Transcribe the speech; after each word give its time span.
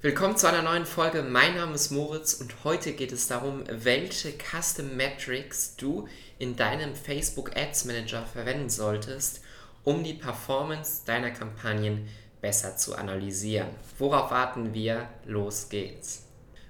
Willkommen 0.00 0.36
zu 0.36 0.46
einer 0.46 0.62
neuen 0.62 0.86
Folge. 0.86 1.24
Mein 1.24 1.56
Name 1.56 1.74
ist 1.74 1.90
Moritz 1.90 2.34
und 2.34 2.62
heute 2.62 2.92
geht 2.92 3.10
es 3.10 3.26
darum, 3.26 3.64
welche 3.68 4.32
Custom 4.32 4.96
Metrics 4.96 5.74
du 5.74 6.06
in 6.38 6.54
deinem 6.54 6.94
Facebook 6.94 7.56
Ads 7.56 7.84
Manager 7.86 8.24
verwenden 8.24 8.70
solltest, 8.70 9.40
um 9.82 10.04
die 10.04 10.14
Performance 10.14 11.02
deiner 11.04 11.32
Kampagnen 11.32 12.06
besser 12.40 12.76
zu 12.76 12.94
analysieren. 12.94 13.70
Worauf 13.98 14.30
warten 14.30 14.72
wir? 14.72 15.08
Los 15.26 15.68
geht's. 15.68 16.26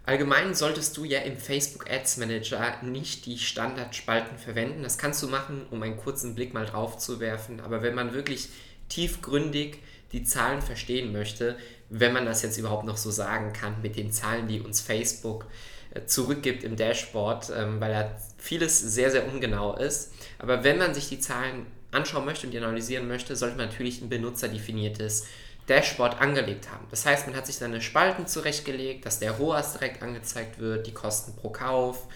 Allgemein 0.07 0.55
solltest 0.55 0.97
du 0.97 1.05
ja 1.05 1.19
im 1.19 1.37
Facebook 1.37 1.91
Ads 1.91 2.17
Manager 2.17 2.79
nicht 2.81 3.27
die 3.27 3.37
Standardspalten 3.37 4.39
verwenden. 4.39 4.83
Das 4.83 4.97
kannst 4.97 5.23
du 5.23 5.29
machen, 5.29 5.67
um 5.71 5.83
einen 5.83 5.99
kurzen 5.99 6.35
Blick 6.35 6.55
mal 6.55 6.65
drauf 6.65 6.97
zu 6.97 7.21
werfen. 7.21 7.61
Aber 7.61 7.83
wenn 7.83 7.95
man 7.95 8.15
wirklich 8.15 8.49
tiefgründig 8.89 9.81
die 10.13 10.25
Zahlen 10.25 10.63
verstehen 10.63 11.13
möchte, 11.13 11.57
wenn 11.91 12.13
man 12.13 12.27
das 12.27 12.43
jetzt 12.43 12.59
überhaupt 12.59 12.85
noch 12.85 12.97
so 12.97 13.11
sagen 13.11 13.53
kann, 13.53 13.81
mit 13.83 13.97
den 13.97 14.13
Zahlen, 14.13 14.49
die 14.49 14.61
uns 14.61 14.81
Facebook 14.81 15.47
äh, 15.95 16.05
zurückgibt 16.05 16.65
im 16.65 16.77
Dashboard, 16.77 17.51
ähm, 17.57 17.81
weil 17.81 17.93
da 17.93 18.11
vieles 18.37 18.79
sehr, 18.79 19.11
sehr 19.11 19.27
ungenau 19.27 19.77
ist. 19.77 20.13
Aber 20.39 20.65
wenn 20.65 20.79
man 20.79 20.95
sich 20.95 21.09
die 21.09 21.21
Zahlen 21.21 21.67
anschauen 21.91 22.25
möchte 22.25 22.47
und 22.47 22.53
die 22.53 22.59
analysieren 22.59 23.09
möchte, 23.09 23.37
sollte 23.37 23.57
man 23.57 23.67
natürlich 23.67 24.03
ein 24.03 24.09
benutzerdefiniertes 24.09 25.27
Dashboard 25.69 26.21
angelegt 26.21 26.71
haben. 26.71 26.87
Das 26.91 27.05
heißt, 27.05 27.27
man 27.27 27.37
hat 27.37 27.47
sich 27.47 27.57
seine 27.57 27.81
Spalten 27.81 28.27
zurechtgelegt, 28.27 29.05
dass 29.05 29.19
der 29.19 29.33
ROAS 29.33 29.75
direkt 29.75 30.03
angezeigt 30.03 30.59
wird, 30.59 30.87
die 30.87 30.95
Kosten 30.95 31.35
pro 31.37 31.51
Kauf, 31.51 32.07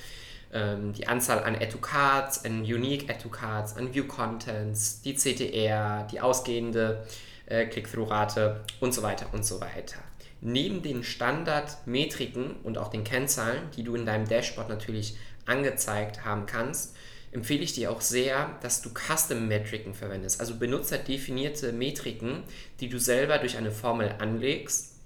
ähm, 0.53 0.93
die 0.95 1.07
Anzahl 1.07 1.43
an 1.45 1.55
Add 1.55 1.69
to 1.69 1.79
Cards, 1.79 2.45
an 2.45 2.63
Unique 2.63 3.11
Add 3.11 3.23
to 3.23 3.29
Cards, 3.29 3.77
an 3.77 3.95
View 3.95 4.05
Contents, 4.05 5.03
die 5.03 5.15
CTR, 5.15 6.07
die 6.11 6.21
ausgehende 6.21 7.05
äh, 7.07 7.32
Click-Through-Rate 7.47 8.65
und 8.81 8.95
so 8.95 9.03
weiter 9.03 9.27
und 9.33 9.45
so 9.45 9.61
weiter. 9.61 9.99
Neben 10.41 10.83
den 10.83 11.05
Standardmetriken 11.05 12.57
und 12.63 12.79
auch 12.79 12.89
den 12.89 13.05
Kennzahlen, 13.05 13.71
die 13.77 13.85
du 13.85 13.95
in 13.95 14.07
deinem 14.07 14.27
Dashboard 14.27 14.69
natürlich 14.69 15.17
angezeigt 15.47 16.25
haben 16.25 16.47
kannst, 16.47 16.97
empfehle 17.33 17.63
ich 17.63 17.73
dir 17.73 17.91
auch 17.91 18.01
sehr, 18.01 18.59
dass 18.61 18.83
du 18.83 18.91
Custom-Metriken 18.91 19.95
verwendest, 19.95 20.41
also 20.41 20.57
benutzerdefinierte 20.57 21.73
Metriken, 21.73 22.43
die 22.81 22.89
du 22.89 22.99
selber 22.99 23.39
durch 23.39 23.57
eine 23.57 23.73
Formel 23.73 24.15
anlegst 24.19 24.97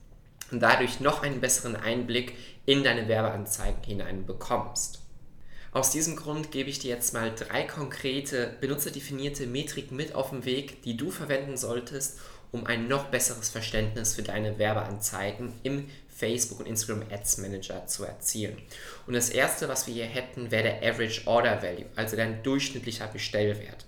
und 0.50 0.60
dadurch 0.60 1.00
noch 1.00 1.22
einen 1.22 1.40
besseren 1.40 1.76
Einblick 1.76 2.34
in 2.66 2.82
deine 2.82 3.08
Werbeanzeigen 3.08 3.82
hinein 3.82 4.26
bekommst. 4.26 5.05
Aus 5.76 5.90
diesem 5.90 6.16
Grund 6.16 6.52
gebe 6.52 6.70
ich 6.70 6.78
dir 6.78 6.88
jetzt 6.88 7.12
mal 7.12 7.34
drei 7.34 7.64
konkrete 7.64 8.56
benutzerdefinierte 8.62 9.46
Metriken 9.46 9.94
mit 9.94 10.14
auf 10.14 10.30
den 10.30 10.46
Weg, 10.46 10.82
die 10.84 10.96
du 10.96 11.10
verwenden 11.10 11.58
solltest, 11.58 12.18
um 12.50 12.66
ein 12.66 12.88
noch 12.88 13.08
besseres 13.08 13.50
Verständnis 13.50 14.14
für 14.14 14.22
deine 14.22 14.58
Werbeanzeigen 14.58 15.52
im 15.64 15.90
Facebook 16.08 16.60
und 16.60 16.66
Instagram 16.66 17.02
Ads 17.12 17.36
Manager 17.36 17.86
zu 17.86 18.04
erzielen. 18.04 18.56
Und 19.06 19.12
das 19.12 19.28
erste, 19.28 19.68
was 19.68 19.86
wir 19.86 19.92
hier 19.92 20.06
hätten, 20.06 20.50
wäre 20.50 20.62
der 20.62 20.78
Average 20.78 21.26
Order 21.26 21.62
Value, 21.62 21.84
also 21.94 22.16
dein 22.16 22.42
durchschnittlicher 22.42 23.08
Bestellwert. 23.08 23.84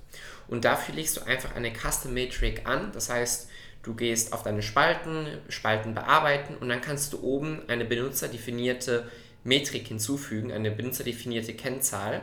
Und 0.46 0.66
dafür 0.66 0.94
legst 0.94 1.16
du 1.16 1.22
einfach 1.22 1.54
eine 1.54 1.72
Custom 1.72 2.12
Metric 2.12 2.66
an, 2.66 2.92
das 2.92 3.08
heißt, 3.08 3.48
du 3.82 3.94
gehst 3.94 4.34
auf 4.34 4.42
deine 4.42 4.60
Spalten, 4.60 5.26
Spalten 5.48 5.94
bearbeiten 5.94 6.54
und 6.54 6.68
dann 6.68 6.82
kannst 6.82 7.14
du 7.14 7.22
oben 7.22 7.62
eine 7.66 7.86
benutzerdefinierte 7.86 9.08
Metrik 9.48 9.88
hinzufügen, 9.88 10.52
eine 10.52 10.70
benutzerdefinierte 10.70 11.54
Kennzahl 11.54 12.20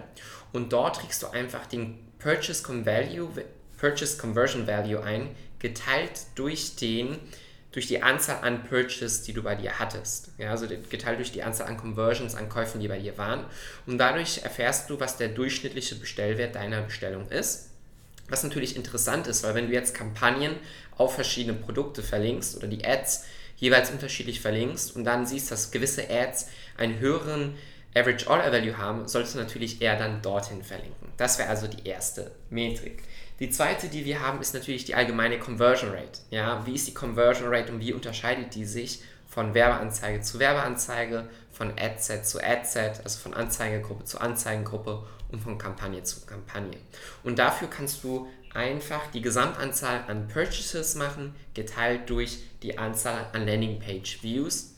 und 0.53 0.71
dort 0.71 0.97
trägst 0.97 1.23
du 1.23 1.27
einfach 1.27 1.65
den 1.65 1.97
Purchase, 2.19 2.63
Value, 2.85 3.29
Purchase 3.77 4.17
Conversion 4.17 4.67
Value 4.67 5.03
ein, 5.03 5.29
geteilt 5.59 6.11
durch 6.35 6.75
den 6.75 7.19
durch 7.71 7.87
die 7.87 8.01
Anzahl 8.01 8.41
an 8.41 8.63
Purchases, 8.63 9.23
die 9.23 9.33
du 9.33 9.43
bei 9.43 9.55
dir 9.55 9.79
hattest. 9.79 10.29
Ja, 10.37 10.51
also 10.51 10.65
geteilt 10.89 11.19
durch 11.19 11.33
die 11.33 11.43
Anzahl 11.43 11.67
an 11.67 11.75
Conversions, 11.75 12.33
an 12.33 12.47
Käufen, 12.47 12.79
die 12.79 12.87
bei 12.87 12.99
dir 12.99 13.17
waren. 13.17 13.43
Und 13.85 13.97
dadurch 13.97 14.43
erfährst 14.43 14.89
du, 14.89 14.97
was 15.01 15.17
der 15.17 15.27
durchschnittliche 15.27 15.95
Bestellwert 15.95 16.55
deiner 16.55 16.83
Bestellung 16.83 17.27
ist. 17.27 17.71
Was 18.29 18.43
natürlich 18.43 18.77
interessant 18.77 19.27
ist, 19.27 19.43
weil 19.43 19.55
wenn 19.55 19.67
du 19.67 19.73
jetzt 19.73 19.93
Kampagnen 19.93 20.55
auf 20.95 21.15
verschiedene 21.15 21.57
Produkte 21.57 22.01
verlinkst 22.01 22.55
oder 22.55 22.67
die 22.67 22.85
Ads 22.85 23.25
jeweils 23.57 23.91
unterschiedlich 23.91 24.41
verlinkst 24.41 24.95
und 24.95 25.03
dann 25.03 25.25
siehst, 25.25 25.51
dass 25.51 25.71
gewisse 25.71 26.09
Ads 26.09 26.47
einen 26.77 26.99
höheren 26.99 27.55
Average 27.95 28.29
Order 28.29 28.51
Value 28.51 28.77
haben, 28.77 29.07
solltest 29.07 29.35
du 29.35 29.39
natürlich 29.39 29.81
eher 29.81 29.97
dann 29.97 30.21
dorthin 30.21 30.63
verlinken. 30.63 31.07
Das 31.17 31.39
wäre 31.39 31.49
also 31.49 31.67
die 31.67 31.87
erste 31.87 32.31
Metrik. 32.49 33.03
Die 33.39 33.49
zweite, 33.49 33.87
die 33.87 34.05
wir 34.05 34.21
haben, 34.21 34.41
ist 34.41 34.53
natürlich 34.53 34.85
die 34.85 34.95
allgemeine 34.95 35.39
Conversion 35.39 35.91
Rate. 35.91 36.19
Ja, 36.29 36.65
wie 36.65 36.75
ist 36.75 36.87
die 36.87 36.93
Conversion 36.93 37.53
Rate 37.53 37.71
und 37.71 37.79
wie 37.79 37.93
unterscheidet 37.93 38.55
die 38.55 38.65
sich 38.65 39.01
von 39.27 39.53
Werbeanzeige 39.53 40.21
zu 40.21 40.39
Werbeanzeige, 40.39 41.27
von 41.51 41.73
Adset 41.77 42.25
zu 42.25 42.41
Adset, 42.41 43.01
also 43.03 43.19
von 43.19 43.33
Anzeigegruppe 43.33 44.05
zu 44.05 44.19
Anzeigengruppe 44.19 45.03
und 45.35 45.41
von 45.41 45.57
Kampagne 45.57 46.03
zu 46.03 46.25
Kampagne. 46.25 46.77
Und 47.23 47.39
dafür 47.39 47.69
kannst 47.69 48.03
du 48.03 48.27
einfach 48.53 49.11
die 49.11 49.21
Gesamtanzahl 49.21 50.05
an 50.07 50.27
Purchases 50.27 50.95
machen, 50.95 51.35
geteilt 51.53 52.09
durch 52.09 52.39
die 52.63 52.77
Anzahl 52.77 53.27
an 53.33 53.45
Landingpage 53.45 54.23
Views 54.23 54.75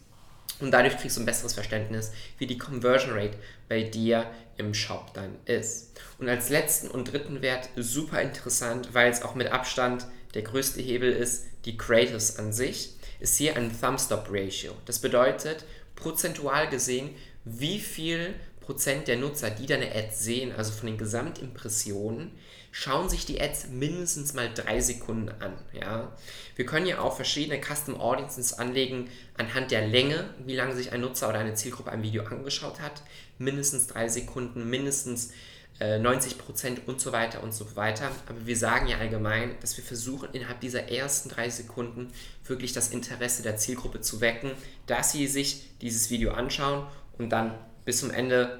und 0.60 0.72
dadurch 0.72 0.98
kriegst 0.98 1.18
du 1.18 1.22
ein 1.22 1.26
besseres 1.26 1.54
Verständnis, 1.54 2.12
wie 2.40 2.48
die 2.48 2.58
Conversion 2.58 3.14
Rate 3.14 3.38
bei 3.70 3.84
dir 3.84 4.30
im 4.58 4.74
Shop 4.74 5.14
dann 5.14 5.36
ist. 5.46 6.00
Und 6.18 6.28
als 6.28 6.50
letzten 6.50 6.90
und 6.90 7.12
dritten 7.12 7.42
Wert 7.42 7.70
super 7.76 8.22
interessant, 8.22 8.94
weil 8.94 9.12
es 9.12 9.22
auch 9.22 9.36
mit 9.36 9.52
Abstand 9.52 10.08
der 10.34 10.42
größte 10.42 10.82
Hebel 10.82 11.12
ist, 11.12 11.46
die 11.66 11.78
Creatives 11.78 12.40
an 12.40 12.52
sich, 12.54 12.96
ist 13.20 13.38
hier 13.38 13.56
ein 13.56 13.72
Thumbstop 13.80 14.28
Ratio. 14.32 14.74
Das 14.86 15.00
bedeutet, 15.00 15.66
prozentual 15.96 16.70
gesehen, 16.70 17.12
wie 17.46 17.80
viel 17.80 18.34
Prozent 18.68 19.08
der 19.08 19.16
Nutzer, 19.16 19.50
die 19.50 19.66
deine 19.66 19.96
Ads 19.96 20.20
sehen, 20.20 20.52
also 20.52 20.74
von 20.74 20.88
den 20.88 20.98
Gesamtimpressionen, 20.98 22.32
schauen 22.72 23.08
sich 23.08 23.26
die 23.26 23.40
Ads 23.40 23.70
mindestens 23.70 24.34
mal 24.34 24.54
drei 24.54 24.82
Sekunden 24.82 25.30
an. 25.42 25.54
Ja? 25.72 26.12
Wir 26.58 26.66
können 26.66 26.86
ja 26.86 27.00
auch 27.00 27.16
verschiedene 27.16 27.62
Custom 27.62 27.96
Audiences 27.96 28.52
anlegen 28.52 29.10
anhand 29.38 29.72
der 29.72 29.88
Länge, 29.88 30.32
wie 30.46 30.58
lange 30.58 30.76
sich 30.76 30.92
ein 30.92 31.00
Nutzer 31.00 31.30
oder 31.30 31.40
eine 31.40 31.54
Zielgruppe 31.54 31.92
ein 31.92 32.04
Video 32.04 32.24
angeschaut 32.26 32.82
hat. 32.82 33.04
Mindestens 33.38 33.88
drei 33.88 34.10
Sekunden, 34.10 34.70
mindestens 34.70 35.32
äh, 35.80 35.98
90 35.98 36.38
Prozent 36.38 36.90
und 36.90 37.00
so 37.00 37.14
weiter 37.14 37.44
und 37.44 37.54
so 37.54 37.74
weiter. 37.78 38.12
Aber 38.28 38.46
wir 38.46 38.58
sagen 38.58 38.88
ja 38.88 38.98
allgemein, 38.98 39.56
dass 39.62 39.78
wir 39.78 39.84
versuchen, 39.86 40.28
innerhalb 40.34 40.60
dieser 40.60 40.92
ersten 40.92 41.30
drei 41.30 41.50
Sekunden 41.50 42.12
wirklich 42.44 42.74
das 42.74 42.90
Interesse 42.90 43.44
der 43.44 43.56
Zielgruppe 43.56 44.02
zu 44.02 44.20
wecken, 44.20 44.52
dass 44.88 45.14
sie 45.14 45.26
sich 45.28 45.70
dieses 45.80 46.10
Video 46.10 46.32
anschauen 46.32 46.86
und 47.18 47.30
dann 47.30 47.58
bis 47.88 48.02
zum 48.02 48.12
Ende 48.12 48.60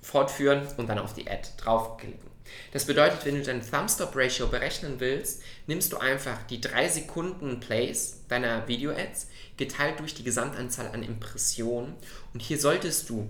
fortführen 0.00 0.62
und 0.76 0.88
dann 0.88 1.00
auf 1.00 1.12
die 1.12 1.28
Ad 1.28 1.48
draufklicken. 1.56 2.30
Das 2.72 2.84
bedeutet, 2.84 3.26
wenn 3.26 3.34
du 3.34 3.42
dein 3.42 3.68
Thumbstop-Ratio 3.68 4.46
berechnen 4.46 5.00
willst, 5.00 5.42
nimmst 5.66 5.92
du 5.92 5.98
einfach 5.98 6.44
die 6.44 6.60
3 6.60 6.88
Sekunden 6.88 7.58
Plays 7.58 8.20
deiner 8.28 8.68
Video-Ads 8.68 9.26
geteilt 9.56 9.98
durch 9.98 10.14
die 10.14 10.22
Gesamtanzahl 10.22 10.92
an 10.92 11.02
Impressionen 11.02 11.92
und 12.32 12.40
hier 12.40 12.58
solltest 12.58 13.10
du, 13.10 13.28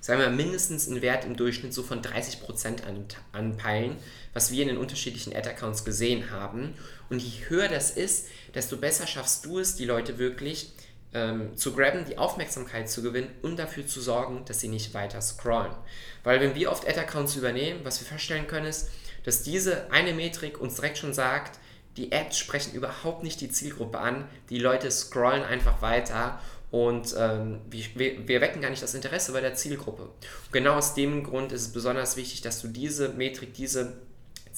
sagen 0.00 0.20
wir 0.20 0.30
mindestens 0.30 0.88
einen 0.88 1.02
Wert 1.02 1.26
im 1.26 1.36
Durchschnitt 1.36 1.74
so 1.74 1.82
von 1.82 2.00
30% 2.00 2.80
anpeilen, 3.32 3.96
was 4.32 4.50
wir 4.50 4.62
in 4.62 4.68
den 4.68 4.78
unterschiedlichen 4.78 5.36
Ad-Accounts 5.36 5.84
gesehen 5.84 6.30
haben. 6.30 6.74
Und 7.10 7.20
je 7.20 7.44
höher 7.48 7.68
das 7.68 7.90
ist, 7.90 8.28
desto 8.54 8.78
besser 8.78 9.06
schaffst 9.06 9.44
du 9.44 9.58
es, 9.58 9.76
die 9.76 9.84
Leute 9.84 10.16
wirklich 10.18 10.72
ähm, 11.14 11.56
zu 11.56 11.72
grabben, 11.72 12.04
die 12.04 12.18
Aufmerksamkeit 12.18 12.88
zu 12.90 13.02
gewinnen 13.02 13.30
und 13.42 13.58
dafür 13.58 13.86
zu 13.86 14.00
sorgen, 14.00 14.44
dass 14.44 14.60
sie 14.60 14.68
nicht 14.68 14.94
weiter 14.94 15.20
scrollen. 15.20 15.72
Weil 16.24 16.40
wenn 16.40 16.54
wir 16.54 16.70
oft 16.70 16.86
Ad-Accounts 16.86 17.36
übernehmen, 17.36 17.80
was 17.84 18.00
wir 18.00 18.06
feststellen 18.06 18.46
können, 18.46 18.66
ist, 18.66 18.90
dass 19.24 19.42
diese 19.42 19.90
eine 19.90 20.12
Metrik 20.12 20.60
uns 20.60 20.76
direkt 20.76 20.98
schon 20.98 21.14
sagt, 21.14 21.58
die 21.96 22.12
Ads 22.12 22.38
sprechen 22.38 22.74
überhaupt 22.74 23.22
nicht 23.24 23.40
die 23.40 23.50
Zielgruppe 23.50 23.98
an, 23.98 24.28
die 24.50 24.58
Leute 24.58 24.90
scrollen 24.90 25.42
einfach 25.42 25.82
weiter 25.82 26.38
und 26.70 27.14
ähm, 27.18 27.60
wir, 27.70 27.84
wir, 27.96 28.40
wecken 28.40 28.60
gar 28.60 28.70
nicht 28.70 28.82
das 28.82 28.94
Interesse 28.94 29.32
bei 29.32 29.40
der 29.40 29.54
Zielgruppe. 29.54 30.02
Und 30.02 30.52
genau 30.52 30.74
aus 30.74 30.94
dem 30.94 31.24
Grund 31.24 31.50
ist 31.50 31.62
es 31.62 31.72
besonders 31.72 32.16
wichtig, 32.16 32.42
dass 32.42 32.60
du 32.60 32.68
diese 32.68 33.08
Metrik, 33.10 33.54
diese 33.54 33.96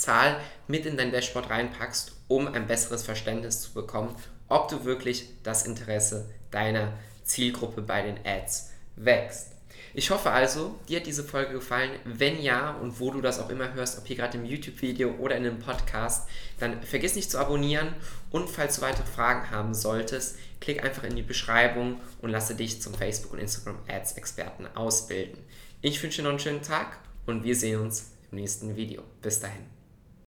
Zahl 0.00 0.41
mit 0.67 0.87
in 0.87 0.97
dein 0.97 1.12
Dashboard 1.12 1.50
reinpackst, 1.50 2.12
um 2.29 2.49
ein 2.49 2.67
besseres 2.67 3.02
Verständnis 3.02 3.61
zu 3.61 3.73
bekommen, 3.73 4.17
ob 4.49 4.69
du 4.69 4.85
wirklich 4.85 5.29
das 5.43 5.67
Interesse 5.67 6.29
deiner 6.50 6.93
Zielgruppe 7.25 7.82
bei 7.82 8.02
den 8.02 8.19
Ads 8.25 8.70
wächst. 8.97 9.52
Ich 9.93 10.11
hoffe 10.11 10.31
also, 10.31 10.79
dir 10.88 11.00
hat 11.00 11.06
diese 11.06 11.25
Folge 11.25 11.52
gefallen. 11.52 11.91
Wenn 12.05 12.41
ja 12.41 12.70
und 12.70 13.00
wo 13.00 13.11
du 13.11 13.20
das 13.20 13.41
auch 13.41 13.50
immer 13.50 13.75
hörst, 13.75 13.99
ob 13.99 14.06
hier 14.06 14.17
gerade 14.17 14.38
im 14.38 14.44
YouTube-Video 14.44 15.11
oder 15.17 15.37
in 15.37 15.44
einem 15.44 15.58
Podcast, 15.58 16.29
dann 16.61 16.82
vergiss 16.82 17.17
nicht 17.17 17.31
zu 17.31 17.38
abonnieren 17.38 17.94
und 18.31 18.49
falls 18.49 18.76
du 18.76 18.82
weitere 18.82 19.06
Fragen 19.06 19.50
haben 19.50 19.75
solltest, 19.75 20.37
klick 20.61 20.85
einfach 20.85 21.02
in 21.02 21.17
die 21.17 21.23
Beschreibung 21.23 22.00
und 22.23 22.31
lasse 22.31 22.55
dich 22.55 22.81
zum 22.81 22.94
Facebook- 22.94 23.32
und 23.32 23.41
Instagram-Ads-Experten 23.41 24.69
ausbilden. 24.75 25.38
Ich 25.82 26.00
wünsche 26.02 26.19
dir 26.19 26.25
noch 26.25 26.31
einen 26.31 26.38
schönen 26.38 26.62
Tag 26.62 26.99
und 27.26 27.43
wir 27.43 27.56
sehen 27.56 27.81
uns 27.81 28.12
im 28.31 28.38
nächsten 28.38 28.76
Video. 28.76 29.02
Bis 29.23 29.41
dahin. 29.41 29.79